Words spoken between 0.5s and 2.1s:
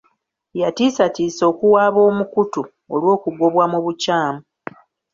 Yatiisatiisa okuwaaba